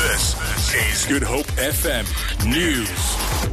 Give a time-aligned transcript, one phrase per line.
[0.00, 0.34] This
[0.74, 2.06] is Good Hope FM
[2.48, 3.50] News.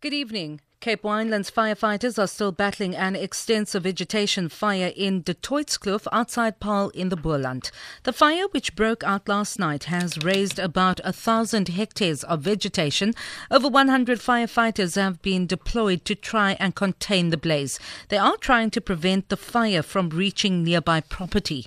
[0.00, 0.62] Good evening.
[0.80, 6.88] Cape Winelands firefighters are still battling an extensive vegetation fire in Du Toitskloof outside Paarl
[6.94, 7.70] in the Boland.
[8.04, 13.12] The fire, which broke out last night, has razed about a thousand hectares of vegetation.
[13.50, 17.78] Over 100 firefighters have been deployed to try and contain the blaze.
[18.08, 21.66] They are trying to prevent the fire from reaching nearby property.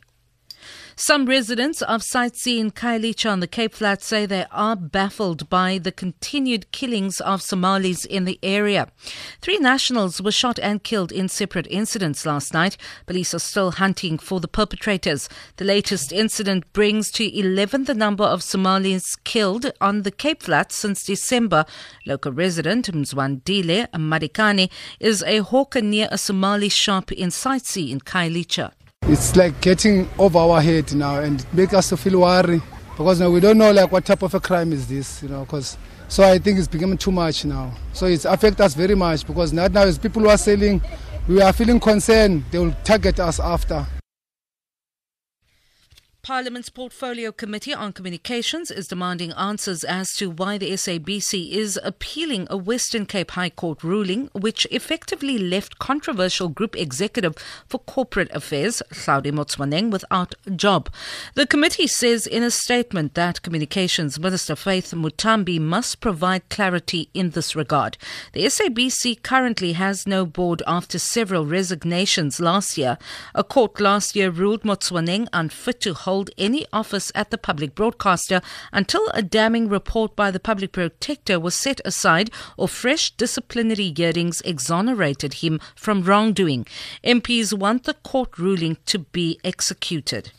[0.95, 2.01] Some residents of
[2.45, 7.41] in Khayelitsha on the Cape Flats say they are baffled by the continued killings of
[7.41, 8.89] Somalis in the area.
[9.41, 12.75] Three nationals were shot and killed in separate incidents last night.
[13.05, 15.29] Police are still hunting for the perpetrators.
[15.55, 20.75] The latest incident brings to 11 the number of Somalis killed on the Cape Flats
[20.75, 21.63] since December.
[22.05, 28.73] Local resident Mzwandile Madikani is a hawker near a Somali shop in C in Khayelitsha
[29.11, 33.27] it's like getting over our head now and make us to feel worried because now
[33.27, 36.23] we don't know like what type of a crime is this, you know, because so
[36.23, 37.73] I think it's becoming too much now.
[37.93, 40.79] So it's affect us very much because now, now as people who are selling,
[41.27, 43.83] we are feeling concerned they will target us after.
[46.29, 52.45] Parliament's Portfolio Committee on Communications is demanding answers as to why the SABC is appealing
[52.51, 57.33] a Western Cape High Court ruling which effectively left controversial Group Executive
[57.67, 60.91] for Corporate Affairs, Hlaudi Motsoeneng, without job.
[61.33, 67.31] The committee says in a statement that Communications Minister Faith Muthambi must provide clarity in
[67.31, 67.97] this regard.
[68.33, 72.99] The SABC currently has no board after several resignations last year.
[73.33, 77.73] A court last year ruled Motsoeneng unfit to hold hold any office at the public
[77.75, 78.41] broadcaster
[78.73, 84.41] until a damning report by the public protector was set aside or fresh disciplinary hearings
[84.41, 86.65] exonerated him from wrongdoing.
[87.05, 90.33] MPs want the court ruling to be executed.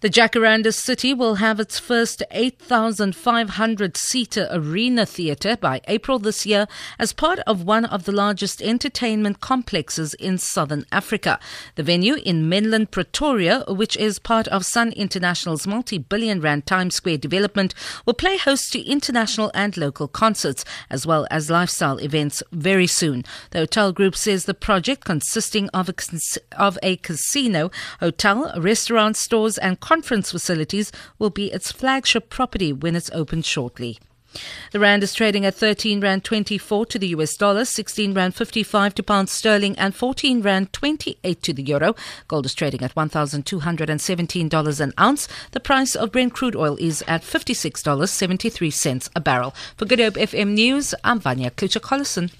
[0.00, 6.68] The Jacaranda City will have its first 8,500 seater arena theatre by April this year
[7.00, 11.40] as part of one of the largest entertainment complexes in southern Africa.
[11.74, 16.94] The venue in Menlyn, Pretoria, which is part of Sun International's multi billion rand Times
[16.94, 17.74] Square development,
[18.06, 23.24] will play host to international and local concerts as well as lifestyle events very soon.
[23.50, 25.94] The hotel group says the project, consisting of a,
[26.56, 32.94] of a casino, hotel, restaurant, stores, and conference facilities will be its flagship property when
[32.94, 33.98] it's opened shortly.
[34.72, 38.94] The rand is trading at 13 rand 24 to the US dollar, 16 rand 55
[38.96, 41.94] to pound sterling and 14 rand 28 to the euro.
[42.28, 45.26] Gold is trading at $1,217 an ounce.
[45.52, 49.54] The price of Brent crude oil is at $56.73 a barrel.
[49.78, 52.30] For Good Hope FM News, I'm Vanya Klucher-Collison.